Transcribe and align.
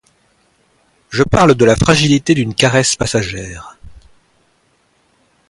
Je 1.11 1.21
parle 1.21 1.53
de 1.53 1.63
la 1.63 1.75
fragilité 1.75 2.33
d'une 2.33 2.55
caresse 2.55 2.95
passagère. 2.95 3.77